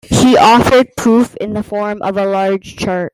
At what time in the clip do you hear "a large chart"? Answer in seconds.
2.17-3.09